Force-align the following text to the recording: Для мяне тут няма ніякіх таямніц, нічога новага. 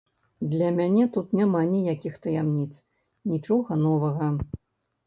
Для 0.53 0.69
мяне 0.77 1.03
тут 1.17 1.35
няма 1.41 1.61
ніякіх 1.75 2.17
таямніц, 2.25 2.69
нічога 3.35 3.71
новага. 3.87 4.35